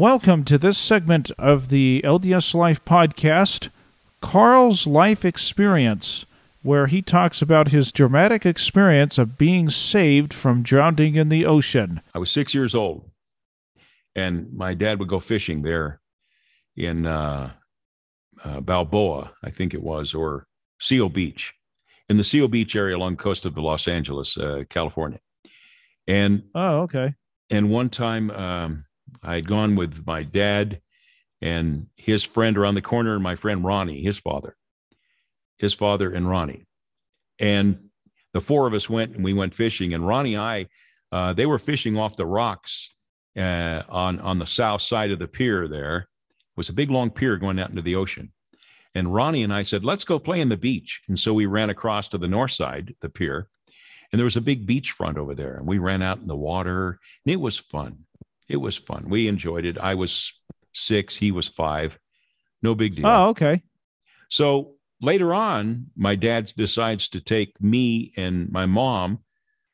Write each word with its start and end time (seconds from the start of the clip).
Welcome 0.00 0.44
to 0.44 0.58
this 0.58 0.78
segment 0.78 1.32
of 1.38 1.70
the 1.70 2.02
LDS 2.04 2.54
Life 2.54 2.84
podcast, 2.84 3.68
Carl's 4.20 4.86
Life 4.86 5.24
Experience, 5.24 6.24
where 6.62 6.86
he 6.86 7.02
talks 7.02 7.42
about 7.42 7.68
his 7.72 7.90
dramatic 7.90 8.46
experience 8.46 9.18
of 9.18 9.36
being 9.36 9.70
saved 9.70 10.32
from 10.32 10.62
drowning 10.62 11.16
in 11.16 11.30
the 11.30 11.44
ocean. 11.44 12.00
I 12.14 12.20
was 12.20 12.30
six 12.30 12.54
years 12.54 12.76
old, 12.76 13.10
and 14.14 14.52
my 14.52 14.72
dad 14.74 15.00
would 15.00 15.08
go 15.08 15.18
fishing 15.18 15.62
there 15.62 16.00
in 16.76 17.04
uh, 17.04 17.54
uh, 18.44 18.60
Balboa, 18.60 19.32
I 19.42 19.50
think 19.50 19.74
it 19.74 19.82
was, 19.82 20.14
or 20.14 20.46
Seal 20.78 21.08
Beach, 21.08 21.54
in 22.08 22.18
the 22.18 22.24
Seal 22.24 22.46
Beach 22.46 22.76
area 22.76 22.96
along 22.96 23.16
the 23.16 23.22
coast 23.24 23.44
of 23.46 23.56
the 23.56 23.62
Los 23.62 23.88
Angeles, 23.88 24.38
uh, 24.38 24.62
California. 24.70 25.18
And 26.06 26.44
Oh, 26.54 26.82
okay. 26.82 27.14
and 27.50 27.68
one 27.68 27.88
time 27.90 28.30
um, 28.30 28.84
I 29.22 29.36
had 29.36 29.48
gone 29.48 29.76
with 29.76 30.06
my 30.06 30.22
dad 30.22 30.80
and 31.40 31.88
his 31.96 32.24
friend 32.24 32.56
around 32.56 32.74
the 32.74 32.82
corner, 32.82 33.14
and 33.14 33.22
my 33.22 33.36
friend 33.36 33.64
Ronnie, 33.64 34.02
his 34.02 34.18
father, 34.18 34.56
his 35.58 35.74
father 35.74 36.12
and 36.12 36.28
Ronnie, 36.28 36.66
and 37.38 37.88
the 38.32 38.40
four 38.40 38.66
of 38.66 38.74
us 38.74 38.90
went 38.90 39.14
and 39.14 39.24
we 39.24 39.32
went 39.32 39.54
fishing. 39.54 39.94
And 39.94 40.06
Ronnie 40.06 40.34
and 40.34 40.42
I, 40.42 40.66
uh, 41.12 41.32
they 41.32 41.46
were 41.46 41.58
fishing 41.58 41.96
off 41.96 42.16
the 42.16 42.26
rocks 42.26 42.94
uh, 43.36 43.82
on 43.88 44.20
on 44.20 44.38
the 44.38 44.46
south 44.46 44.82
side 44.82 45.10
of 45.10 45.18
the 45.18 45.28
pier. 45.28 45.68
There 45.68 45.98
it 45.98 46.06
was 46.56 46.68
a 46.68 46.74
big 46.74 46.90
long 46.90 47.10
pier 47.10 47.36
going 47.36 47.58
out 47.58 47.70
into 47.70 47.82
the 47.82 47.96
ocean. 47.96 48.32
And 48.94 49.14
Ronnie 49.14 49.44
and 49.44 49.52
I 49.52 49.62
said, 49.62 49.84
"Let's 49.84 50.04
go 50.04 50.18
play 50.18 50.40
in 50.40 50.48
the 50.48 50.56
beach." 50.56 51.02
And 51.08 51.18
so 51.18 51.32
we 51.32 51.46
ran 51.46 51.70
across 51.70 52.08
to 52.08 52.18
the 52.18 52.28
north 52.28 52.50
side, 52.52 52.94
the 53.00 53.08
pier, 53.08 53.48
and 54.10 54.18
there 54.18 54.24
was 54.24 54.36
a 54.36 54.40
big 54.40 54.66
beachfront 54.66 55.18
over 55.18 55.34
there. 55.34 55.56
And 55.56 55.66
we 55.66 55.78
ran 55.78 56.02
out 56.02 56.18
in 56.18 56.26
the 56.26 56.36
water, 56.36 56.98
and 57.24 57.32
it 57.32 57.40
was 57.40 57.58
fun. 57.58 58.04
It 58.48 58.56
was 58.56 58.76
fun. 58.76 59.08
We 59.08 59.28
enjoyed 59.28 59.64
it. 59.64 59.78
I 59.78 59.94
was 59.94 60.32
six, 60.72 61.16
he 61.16 61.32
was 61.32 61.46
five. 61.48 61.98
No 62.62 62.74
big 62.74 62.96
deal. 62.96 63.06
Oh, 63.06 63.28
okay. 63.28 63.62
So 64.28 64.74
later 65.00 65.32
on, 65.32 65.86
my 65.96 66.14
dad 66.14 66.52
decides 66.56 67.08
to 67.10 67.20
take 67.20 67.60
me 67.60 68.12
and 68.16 68.50
my 68.50 68.66
mom 68.66 69.20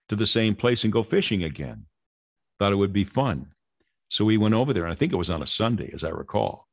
to 0.08 0.16
the 0.16 0.26
same 0.26 0.54
place 0.54 0.84
and 0.84 0.92
go 0.92 1.02
fishing 1.02 1.42
again. 1.42 1.86
Thought 2.58 2.72
it 2.72 2.76
would 2.76 2.92
be 2.92 3.04
fun. 3.04 3.52
So 4.08 4.24
we 4.24 4.36
went 4.36 4.54
over 4.54 4.72
there, 4.72 4.84
and 4.84 4.92
I 4.92 4.96
think 4.96 5.12
it 5.12 5.16
was 5.16 5.30
on 5.30 5.42
a 5.42 5.46
Sunday, 5.46 5.90
as 5.92 6.04
I 6.04 6.10
recall. 6.10 6.68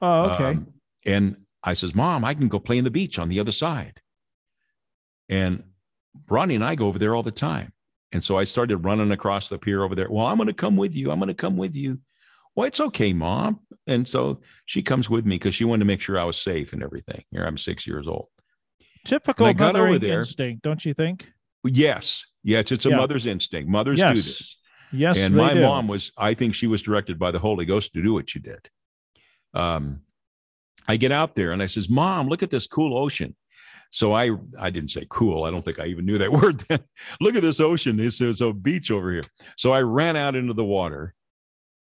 Oh, 0.00 0.30
okay. 0.30 0.44
Um, 0.44 0.74
and 1.04 1.36
I 1.62 1.74
says, 1.74 1.94
Mom, 1.94 2.24
I 2.24 2.34
can 2.34 2.48
go 2.48 2.58
play 2.58 2.78
in 2.78 2.84
the 2.84 2.90
beach 2.90 3.18
on 3.18 3.28
the 3.28 3.40
other 3.40 3.52
side. 3.52 4.00
And 5.28 5.64
Ronnie 6.28 6.54
and 6.54 6.64
I 6.64 6.74
go 6.74 6.86
over 6.86 6.98
there 6.98 7.14
all 7.14 7.22
the 7.22 7.30
time. 7.30 7.72
And 8.12 8.22
so 8.24 8.36
I 8.38 8.44
started 8.44 8.78
running 8.78 9.12
across 9.12 9.48
the 9.48 9.58
pier 9.58 9.82
over 9.84 9.94
there. 9.94 10.10
Well, 10.10 10.26
I'm 10.26 10.36
going 10.36 10.48
to 10.48 10.52
come 10.52 10.76
with 10.76 10.94
you. 10.96 11.10
I'm 11.10 11.18
going 11.18 11.28
to 11.28 11.34
come 11.34 11.56
with 11.56 11.74
you. 11.76 12.00
Well, 12.56 12.66
it's 12.66 12.80
okay, 12.80 13.12
Mom. 13.12 13.60
And 13.86 14.08
so 14.08 14.40
she 14.66 14.82
comes 14.82 15.08
with 15.08 15.24
me 15.24 15.36
because 15.36 15.54
she 15.54 15.64
wanted 15.64 15.80
to 15.80 15.84
make 15.86 16.00
sure 16.00 16.18
I 16.18 16.24
was 16.24 16.40
safe 16.40 16.72
and 16.72 16.82
everything. 16.82 17.22
Here 17.30 17.44
I'm 17.44 17.56
six 17.56 17.86
years 17.86 18.08
old. 18.08 18.26
Typical 19.04 19.46
I 19.46 19.52
got 19.52 19.76
over 19.76 19.98
there- 19.98 20.18
instinct, 20.18 20.62
don't 20.62 20.84
you 20.84 20.92
think? 20.92 21.30
Yes. 21.64 22.24
Yes. 22.42 22.72
It's 22.72 22.86
a 22.86 22.90
Yeah. 22.90 22.96
mother's 22.96 23.26
instinct. 23.26 23.68
Mothers 23.70 23.98
do 23.98 24.04
Yes. 24.06 24.14
this. 24.16 24.56
Yes, 24.92 25.18
and 25.18 25.36
my 25.36 25.54
do. 25.54 25.60
mom 25.62 25.86
was 25.86 26.10
i 26.18 26.34
think 26.34 26.52
she 26.52 26.66
was 26.66 26.82
directed 26.82 27.16
by 27.16 27.30
the 27.30 27.38
holy 27.38 27.64
ghost 27.64 27.92
to 27.92 28.02
do 28.02 28.12
what 28.12 28.28
she 28.28 28.40
did 28.40 28.68
um, 29.54 30.00
i 30.88 30.96
get 30.96 31.12
out 31.12 31.36
there 31.36 31.52
and 31.52 31.62
i 31.62 31.66
says 31.66 31.88
mom 31.88 32.26
look 32.26 32.42
at 32.42 32.50
this 32.50 32.66
cool 32.66 32.98
ocean 32.98 33.36
so 33.90 34.12
i 34.12 34.30
i 34.58 34.70
didn't 34.70 34.90
say 34.90 35.06
cool. 35.10 35.44
I 35.44 35.50
don't 35.50 35.64
think 35.64 35.78
i 35.78 35.86
even 35.86 36.06
knew 36.06 36.18
that 36.18 36.32
word 36.42 36.60
then. 36.68 36.80
Look 37.20 37.34
at 37.34 37.42
this 37.42 37.60
ocean. 37.60 37.96
This 37.96 38.20
is 38.20 38.40
a 38.40 38.52
beach 38.52 38.90
over 38.90 39.12
here. 39.12 39.22
So 39.56 39.72
i 39.72 39.82
ran 39.82 40.16
out 40.16 40.36
into 40.36 40.54
the 40.54 40.64
water 40.64 41.14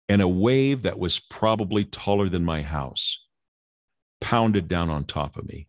and 0.09 0.23
a 0.23 0.29
wave 0.29 0.83
that 0.83 0.99
was 0.99 1.19
probably 1.19 1.85
taller 1.85 2.29
than 2.29 2.45
my 2.45 2.63
house 2.63 3.25
pounded 4.21 4.69
down 4.69 4.89
on 4.89 5.05
top 5.05 5.37
of 5.37 5.49
me. 5.49 5.67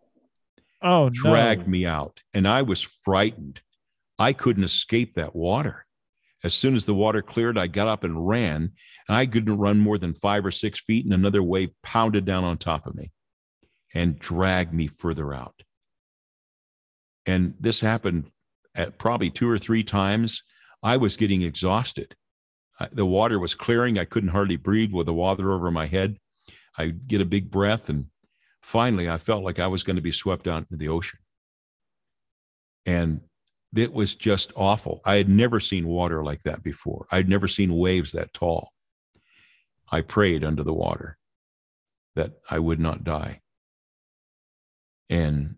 Oh, 0.82 1.10
dragged 1.10 1.64
no. 1.64 1.72
me 1.72 1.86
out. 1.86 2.22
And 2.34 2.48
i 2.48 2.62
was 2.62 2.82
frightened. 2.82 3.62
I 4.20 4.34
couldn't 4.34 4.64
escape 4.64 5.16
that 5.16 5.36
water. 5.36 5.86
As 6.44 6.54
soon 6.54 6.76
as 6.76 6.86
the 6.86 6.94
water 6.94 7.22
cleared 7.22 7.58
i 7.58 7.68
got 7.68 7.88
up 7.88 8.04
and 8.04 8.28
ran 8.28 8.72
and 9.08 9.18
i 9.18 9.26
couldn't 9.26 9.58
run 9.58 9.80
more 9.80 9.98
than 9.98 10.14
five 10.14 10.46
or 10.46 10.52
six 10.52 10.80
feet 10.80 11.04
and 11.06 11.14
another 11.14 11.42
wave 11.42 11.72
pounded 11.84 12.26
down 12.26 12.44
on 12.44 12.58
top 12.58 12.86
of 12.86 12.96
me 12.96 13.12
and 13.94 14.20
dragged 14.20 14.74
me 14.74 14.88
further 14.88 15.34
out 15.34 15.64
and 17.28 17.54
this 17.60 17.82
happened 17.82 18.32
at 18.74 18.98
probably 18.98 19.30
two 19.30 19.50
or 19.50 19.58
three 19.58 19.84
times. 19.84 20.44
I 20.82 20.98
was 20.98 21.18
getting 21.18 21.42
exhausted. 21.42 22.16
The 22.92 23.06
water 23.06 23.40
was 23.40 23.56
clearing. 23.56 24.00
I 24.00 24.06
couldn't 24.06 24.30
hardly 24.30 24.56
breathe 24.56 24.94
with 24.94 25.08
the 25.08 25.14
water 25.14 25.52
over 25.52 25.70
my 25.70 25.88
head. 25.88 26.18
I'd 26.78 27.08
get 27.08 27.22
a 27.22 27.26
big 27.26 27.52
breath 27.52 27.90
and 27.90 28.06
finally 28.62 29.10
i 29.10 29.18
felt 29.18 29.44
like 29.44 29.60
i 29.60 29.68
was 29.68 29.84
going 29.84 29.96
to 29.96 30.02
be 30.02 30.12
swept 30.12 30.48
out 30.48 30.60
into 30.60 30.76
the 30.76 30.90
ocean. 30.90 31.20
And 32.86 33.22
it 33.76 33.94
was 33.94 34.16
just 34.16 34.52
awful. 34.56 35.02
I 35.04 35.16
had 35.16 35.28
never 35.28 35.60
seen 35.60 35.88
water 35.88 36.24
like 36.24 36.44
that 36.44 36.64
before. 36.64 37.06
I'd 37.12 37.30
never 37.30 37.48
seen 37.48 37.76
waves 37.76 38.14
that 38.14 38.34
tall. 38.34 38.72
I 39.92 40.02
prayed 40.02 40.44
under 40.44 40.64
the 40.64 40.74
water 40.74 41.18
that 42.16 42.34
i 42.50 42.60
would 42.60 42.80
not 42.80 43.04
die. 43.04 43.42
And 45.10 45.56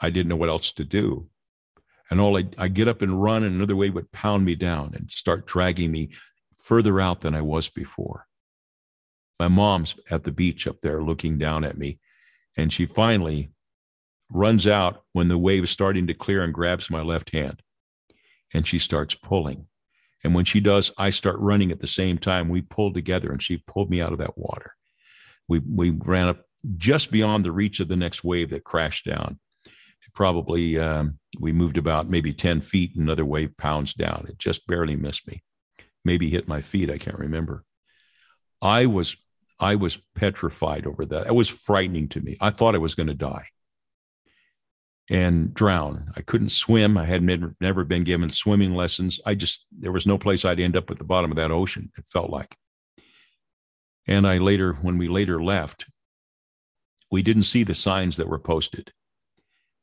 i 0.00 0.10
didn't 0.10 0.28
know 0.28 0.36
what 0.36 0.48
else 0.48 0.72
to 0.72 0.84
do. 0.84 1.28
And 2.10 2.20
all 2.20 2.38
I, 2.38 2.46
I 2.56 2.68
get 2.68 2.88
up 2.88 3.02
and 3.02 3.22
run 3.22 3.42
and 3.42 3.54
another 3.54 3.76
wave 3.76 3.94
would 3.94 4.12
pound 4.12 4.44
me 4.44 4.54
down 4.54 4.94
and 4.94 5.10
start 5.10 5.46
dragging 5.46 5.92
me 5.92 6.10
further 6.56 7.00
out 7.00 7.20
than 7.20 7.34
i 7.34 7.42
was 7.42 7.68
before. 7.68 8.26
My 9.38 9.48
mom's 9.48 9.94
at 10.10 10.24
the 10.24 10.32
beach 10.32 10.66
up 10.66 10.80
there 10.80 11.02
looking 11.02 11.38
down 11.38 11.64
at 11.64 11.78
me 11.78 12.00
and 12.56 12.72
she 12.72 12.86
finally 12.86 13.50
runs 14.30 14.66
out 14.66 15.02
when 15.12 15.28
the 15.28 15.38
wave 15.38 15.64
is 15.64 15.70
starting 15.70 16.06
to 16.06 16.14
clear 16.14 16.42
and 16.42 16.52
grabs 16.52 16.90
my 16.90 17.02
left 17.02 17.30
hand. 17.30 17.62
And 18.52 18.66
she 18.66 18.78
starts 18.78 19.14
pulling. 19.14 19.66
And 20.24 20.34
when 20.34 20.44
she 20.44 20.60
does 20.60 20.90
i 20.98 21.10
start 21.10 21.38
running 21.38 21.70
at 21.70 21.80
the 21.80 21.86
same 21.86 22.18
time. 22.18 22.48
We 22.48 22.62
pulled 22.62 22.94
together 22.94 23.30
and 23.30 23.42
she 23.42 23.58
pulled 23.58 23.90
me 23.90 24.00
out 24.00 24.12
of 24.12 24.18
that 24.18 24.36
water. 24.36 24.72
We 25.46 25.60
we 25.60 25.90
ran 25.90 26.28
up 26.28 26.44
just 26.76 27.10
beyond 27.10 27.44
the 27.44 27.52
reach 27.52 27.80
of 27.80 27.88
the 27.88 27.96
next 27.96 28.24
wave 28.24 28.50
that 28.50 28.64
crashed 28.64 29.04
down 29.04 29.38
probably 30.14 30.78
um, 30.78 31.18
we 31.38 31.52
moved 31.52 31.78
about 31.78 32.08
maybe 32.08 32.32
10 32.32 32.60
feet 32.60 32.96
another 32.96 33.24
wave 33.24 33.56
pounds 33.56 33.94
down 33.94 34.26
it 34.28 34.38
just 34.38 34.66
barely 34.66 34.96
missed 34.96 35.26
me 35.26 35.42
maybe 36.04 36.28
hit 36.28 36.48
my 36.48 36.62
feet 36.62 36.90
i 36.90 36.98
can't 36.98 37.18
remember 37.18 37.64
i 38.62 38.86
was 38.86 39.16
i 39.60 39.74
was 39.74 39.98
petrified 40.14 40.86
over 40.86 41.04
that 41.04 41.26
it 41.26 41.34
was 41.34 41.48
frightening 41.48 42.08
to 42.08 42.20
me 42.20 42.36
i 42.40 42.50
thought 42.50 42.74
i 42.74 42.78
was 42.78 42.94
going 42.94 43.08
to 43.08 43.14
die 43.14 43.46
and 45.10 45.54
drown. 45.54 46.12
I 46.16 46.22
couldn't 46.22 46.50
swim. 46.50 46.98
I 46.98 47.06
had 47.06 47.22
never, 47.22 47.54
never 47.60 47.84
been 47.84 48.04
given 48.04 48.28
swimming 48.30 48.74
lessons. 48.74 49.20
I 49.24 49.34
just, 49.34 49.66
there 49.72 49.92
was 49.92 50.06
no 50.06 50.18
place 50.18 50.44
I'd 50.44 50.60
end 50.60 50.76
up 50.76 50.90
at 50.90 50.98
the 50.98 51.04
bottom 51.04 51.30
of 51.30 51.36
that 51.36 51.50
ocean, 51.50 51.90
it 51.96 52.06
felt 52.06 52.30
like. 52.30 52.56
And 54.06 54.26
I 54.26 54.38
later, 54.38 54.74
when 54.74 54.98
we 54.98 55.08
later 55.08 55.42
left, 55.42 55.86
we 57.10 57.22
didn't 57.22 57.44
see 57.44 57.64
the 57.64 57.74
signs 57.74 58.18
that 58.18 58.28
were 58.28 58.38
posted, 58.38 58.92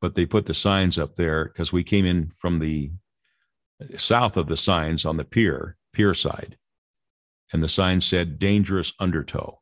but 0.02 0.16
they 0.16 0.26
put 0.26 0.46
the 0.46 0.54
signs 0.54 0.98
up 0.98 1.16
there 1.16 1.46
because 1.46 1.72
we 1.72 1.84
came 1.84 2.06
in 2.06 2.32
from 2.38 2.60
the 2.60 2.92
south 3.98 4.38
of 4.38 4.48
the 4.48 4.58
signs 4.58 5.06
on 5.06 5.18
the 5.18 5.26
pier, 5.26 5.78
pier 5.94 6.14
side. 6.14 6.58
And 7.54 7.62
the 7.62 7.70
sign 7.70 8.02
said 8.02 8.40
dangerous 8.40 8.94
undertow. 9.00 9.62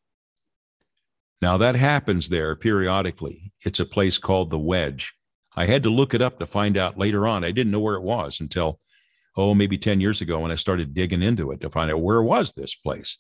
Now 1.42 1.58
that 1.58 1.76
happens 1.76 2.30
there 2.30 2.56
periodically. 2.56 3.52
It's 3.66 3.80
a 3.80 3.86
place 3.86 4.18
called 4.18 4.50
the 4.50 4.60
Wedge. 4.60 5.14
I 5.56 5.66
had 5.66 5.84
to 5.84 5.90
look 5.90 6.14
it 6.14 6.22
up 6.22 6.40
to 6.40 6.48
find 6.48 6.78
out 6.78 6.98
later 6.98 7.28
on. 7.28 7.44
I 7.44 7.52
didn't 7.52 7.72
know 7.72 7.80
where 7.80 7.96
it 7.96 8.02
was 8.02 8.40
until, 8.40 8.80
oh, 9.36 9.54
maybe 9.54 9.78
10 9.78 10.02
years 10.02 10.22
ago 10.22 10.40
when 10.40 10.52
I 10.52 10.56
started 10.56 10.94
digging 10.94 11.22
into 11.22 11.52
it 11.52 11.62
to 11.62 11.70
find 11.70 11.92
out 11.92 12.02
where 12.02 12.24
was 12.24 12.54
this 12.54 12.76
place. 12.76 13.18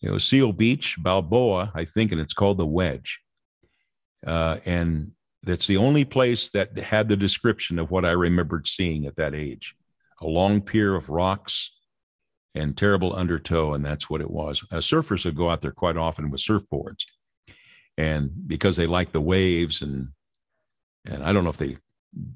You 0.00 0.10
know, 0.10 0.18
Seal 0.18 0.52
Beach, 0.52 0.96
Balboa, 0.98 1.72
I 1.74 1.84
think, 1.84 2.12
and 2.12 2.20
it's 2.20 2.34
called 2.34 2.58
the 2.58 2.66
Wedge. 2.66 3.20
Uh, 4.26 4.58
and 4.66 5.12
that's 5.42 5.66
the 5.66 5.76
only 5.76 6.04
place 6.04 6.50
that 6.50 6.78
had 6.78 7.08
the 7.08 7.16
description 7.16 7.78
of 7.78 7.90
what 7.90 8.04
I 8.04 8.10
remembered 8.10 8.66
seeing 8.66 9.06
at 9.06 9.16
that 9.16 9.34
age 9.34 9.74
a 10.22 10.26
long 10.26 10.60
pier 10.60 10.94
of 10.94 11.08
rocks 11.08 11.70
and 12.54 12.76
terrible 12.76 13.16
undertow. 13.16 13.72
And 13.72 13.84
that's 13.84 14.10
what 14.10 14.20
it 14.20 14.30
was. 14.30 14.62
Uh, 14.70 14.76
surfers 14.76 15.24
would 15.24 15.36
go 15.36 15.48
out 15.48 15.62
there 15.62 15.72
quite 15.72 15.96
often 15.96 16.30
with 16.30 16.42
surfboards. 16.42 17.06
And 17.96 18.30
because 18.46 18.76
they 18.76 18.86
like 18.86 19.12
the 19.12 19.20
waves 19.20 19.80
and 19.80 20.08
and 21.06 21.22
I 21.22 21.32
don't 21.32 21.44
know 21.44 21.50
if 21.50 21.56
they 21.56 21.78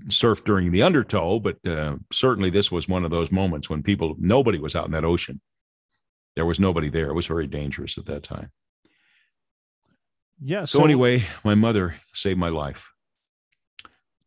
surfed 0.09 0.45
during 0.45 0.71
the 0.71 0.83
undertow, 0.83 1.39
but 1.39 1.59
uh, 1.67 1.97
certainly 2.13 2.51
this 2.51 2.71
was 2.71 2.89
one 2.89 3.05
of 3.05 3.11
those 3.11 3.33
moments 3.33 3.69
when 3.69 3.83
people, 3.83 4.15
nobody 4.19 4.59
was 4.59 4.75
out 4.75 4.87
in 4.87 4.93
that 4.93 5.05
ocean. 5.05 5.41
There 6.37 6.47
was 6.47 6.61
nobody 6.61 6.89
there. 6.89 7.09
It 7.09 7.15
was 7.15 7.27
very 7.27 7.47
dangerous 7.47 7.99
at 7.99 8.07
that 8.07 8.23
time. 8.23 8.51
Yeah. 10.43 10.65
So, 10.65 10.83
anyway, 10.83 11.25
my 11.45 11.55
mother 11.55 11.97
saved 12.13 12.39
my 12.39 12.49
life. 12.49 12.94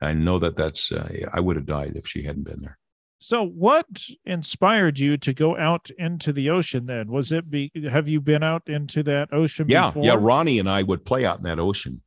I 0.01 0.13
know 0.13 0.39
that 0.39 0.55
that's, 0.55 0.91
uh, 0.91 1.07
I 1.33 1.39
would 1.39 1.55
have 1.55 1.65
died 1.65 1.93
if 1.95 2.07
she 2.07 2.23
hadn't 2.23 2.43
been 2.43 2.61
there. 2.61 2.77
So, 3.19 3.43
what 3.43 3.87
inspired 4.25 4.99
you 4.99 5.17
to 5.17 5.33
go 5.33 5.57
out 5.57 5.89
into 5.97 6.31
the 6.31 6.49
ocean? 6.49 6.85
Then 6.85 7.11
was 7.11 7.31
it? 7.31 7.49
Be 7.49 7.71
have 7.89 8.07
you 8.07 8.21
been 8.21 8.43
out 8.43 8.63
into 8.67 9.01
that 9.03 9.33
ocean? 9.33 9.67
Yeah, 9.67 9.87
before? 9.87 10.03
yeah. 10.03 10.15
Ronnie 10.17 10.59
and 10.59 10.69
I 10.69 10.83
would 10.83 11.03
play 11.03 11.25
out 11.25 11.37
in 11.37 11.43
that 11.43 11.59
ocean 11.59 12.01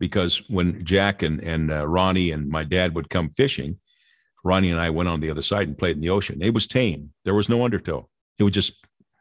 because 0.00 0.42
when 0.48 0.84
Jack 0.84 1.22
and 1.22 1.40
and 1.40 1.70
uh, 1.70 1.86
Ronnie 1.86 2.32
and 2.32 2.48
my 2.48 2.64
dad 2.64 2.96
would 2.96 3.10
come 3.10 3.30
fishing, 3.36 3.78
Ronnie 4.42 4.70
and 4.70 4.80
I 4.80 4.90
went 4.90 5.08
on 5.08 5.20
the 5.20 5.30
other 5.30 5.42
side 5.42 5.68
and 5.68 5.78
played 5.78 5.94
in 5.94 6.02
the 6.02 6.10
ocean. 6.10 6.42
It 6.42 6.52
was 6.52 6.66
tame. 6.66 7.12
There 7.24 7.34
was 7.34 7.48
no 7.48 7.64
undertow. 7.64 8.08
It 8.38 8.42
was 8.42 8.52
just 8.52 8.72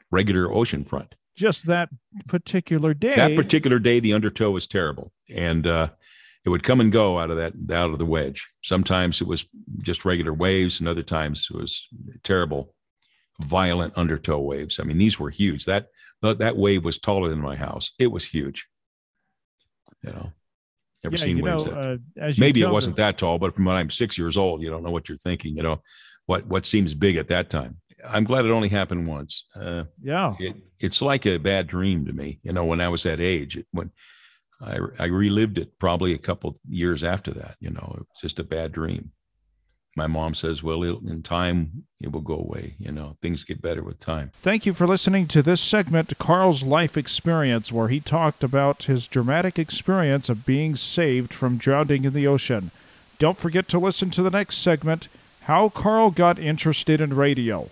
regular 0.10 0.52
ocean 0.52 0.84
front. 0.84 1.14
Just 1.36 1.68
that 1.68 1.90
particular 2.28 2.94
day. 2.94 3.16
That 3.16 3.36
particular 3.36 3.78
day, 3.78 4.00
the 4.00 4.14
undertow 4.14 4.50
was 4.52 4.68
terrible, 4.68 5.14
and 5.34 5.68
uh, 5.68 5.90
it 6.46 6.50
would 6.50 6.64
come 6.64 6.80
and 6.80 6.92
go 6.92 7.20
out 7.20 7.32
of 7.32 7.38
that 7.38 7.54
out 7.72 7.92
of 7.92 8.00
the 8.00 8.06
wedge. 8.06 8.48
Sometimes 8.64 9.22
it 9.22 9.28
was 9.28 9.46
just 9.82 10.06
regular 10.06 10.34
waves, 10.34 10.80
and 10.80 10.88
other 10.88 11.04
times 11.04 11.48
it 11.52 11.58
was 11.58 11.88
terrible, 12.24 12.74
violent 13.42 13.98
undertow 13.98 14.40
waves. 14.40 14.80
I 14.80 14.84
mean, 14.84 14.98
these 14.98 15.20
were 15.20 15.30
huge. 15.30 15.66
That 15.66 15.88
that 16.22 16.58
wave 16.58 16.86
was 16.86 17.00
taller 17.00 17.30
than 17.30 17.42
my 17.42 17.56
house. 17.56 17.92
It 18.00 18.08
was 18.08 18.26
huge. 18.26 18.68
You 20.04 20.12
know, 20.12 20.32
never 21.04 21.18
yeah, 21.18 21.24
seen 21.24 21.42
waves 21.42 21.66
know, 21.66 21.72
that. 21.72 21.78
uh, 21.78 21.98
as 22.26 22.38
you 22.38 22.42
Maybe 22.42 22.62
it 22.62 22.70
wasn't 22.70 22.96
that 22.98 23.18
tall, 23.18 23.38
but 23.38 23.54
from 23.54 23.66
when 23.66 23.76
I'm 23.76 23.90
six 23.90 24.18
years 24.18 24.38
old, 24.38 24.62
you 24.62 24.70
don't 24.70 24.84
know 24.84 24.92
what 24.92 25.10
you're 25.10 25.18
thinking. 25.18 25.56
You 25.56 25.64
know, 25.64 25.82
what 26.26 26.46
what 26.46 26.66
seems 26.66 26.94
big 26.94 27.18
at 27.18 27.28
that 27.28 27.50
time. 27.50 27.78
I'm 28.08 28.24
glad 28.24 28.46
it 28.46 28.52
only 28.52 28.70
happened 28.70 29.08
once. 29.08 29.44
Uh, 29.54 29.84
Yeah, 30.02 30.36
it, 30.40 30.56
it's 30.80 31.02
like 31.02 31.26
a 31.26 31.38
bad 31.38 31.68
dream 31.68 32.06
to 32.06 32.14
me. 32.14 32.40
You 32.44 32.54
know, 32.54 32.64
when 32.64 32.80
I 32.80 32.88
was 32.88 33.04
that 33.04 33.20
age, 33.20 33.58
it, 33.58 33.68
when 33.72 33.92
I, 34.62 34.78
I 35.00 35.06
relived 35.06 35.58
it 35.58 35.78
probably 35.80 36.14
a 36.14 36.18
couple 36.18 36.58
years 36.68 37.04
after 37.04 37.32
that, 37.32 37.56
you 37.60 37.70
know, 37.70 37.96
it 37.96 38.00
was 38.00 38.22
just 38.22 38.40
a 38.40 38.44
bad 38.44 38.72
dream. 38.72 39.12
My 39.96 40.08
mom 40.08 40.34
says, 40.34 40.62
well, 40.62 40.84
in 40.84 41.24
time, 41.24 41.84
it 42.00 42.12
will 42.12 42.22
go 42.22 42.36
away. 42.36 42.76
You 42.78 42.92
know, 42.92 43.18
things 43.22 43.44
get 43.44 43.62
better 43.62 43.84
with 43.84 44.00
time. 44.00 44.32
Thank 44.36 44.66
you 44.66 44.74
for 44.74 44.88
listening 44.88 45.28
to 45.30 45.42
this 45.42 45.60
segment, 45.60 46.18
Carl's 46.20 46.64
Life 46.64 46.96
Experience, 46.96 47.72
where 47.72 47.88
he 47.88 48.00
talked 48.00 48.44
about 48.44 48.84
his 48.84 49.08
dramatic 49.08 49.58
experience 49.58 50.30
of 50.30 50.46
being 50.46 50.76
saved 50.76 51.34
from 51.34 51.58
drowning 51.58 52.06
in 52.06 52.14
the 52.14 52.28
ocean. 52.28 52.72
Don't 53.18 53.38
forget 53.38 53.68
to 53.70 53.80
listen 53.80 54.12
to 54.12 54.22
the 54.22 54.30
next 54.30 54.60
segment, 54.60 55.10
How 55.42 55.68
Carl 55.70 56.12
Got 56.12 56.40
Interested 56.40 57.02
in 57.02 57.16
Radio. 57.16 57.70